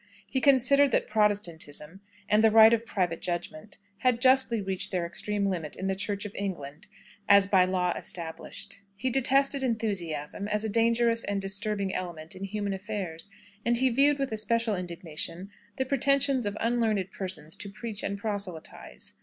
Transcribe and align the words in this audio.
He 0.31 0.41
considered 0.41 0.89
that 0.93 1.05
Protestantism, 1.05 2.01
and 2.27 2.43
the 2.43 2.49
right 2.49 2.73
of 2.73 2.87
private 2.87 3.21
judgment, 3.21 3.77
had 3.99 4.19
justly 4.19 4.59
reached 4.59 4.91
their 4.91 5.05
extreme 5.05 5.45
limits 5.47 5.77
in 5.77 5.85
the 5.85 5.93
Church 5.93 6.25
of 6.25 6.33
England 6.33 6.87
as 7.29 7.45
by 7.45 7.65
law 7.65 7.93
established. 7.95 8.81
He 8.95 9.11
detested 9.11 9.61
enthusiasm 9.63 10.47
as 10.47 10.63
a 10.63 10.69
dangerous 10.69 11.23
and 11.23 11.39
disturbing 11.39 11.93
element 11.93 12.35
in 12.35 12.45
human 12.45 12.73
affairs, 12.73 13.29
and 13.63 13.77
he 13.77 13.89
viewed 13.89 14.17
with 14.17 14.31
especial 14.31 14.75
indignation 14.75 15.51
the 15.77 15.85
pretensions 15.85 16.47
of 16.47 16.57
unlearned 16.59 17.11
persons 17.11 17.55
to 17.57 17.69
preach 17.69 18.01
and 18.01 18.17
proselytise. 18.17 19.19